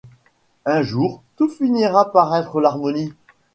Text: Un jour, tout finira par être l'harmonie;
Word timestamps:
Un 0.65 0.81
jour, 0.81 1.21
tout 1.35 1.47
finira 1.47 2.11
par 2.11 2.35
être 2.35 2.59
l'harmonie; 2.59 3.13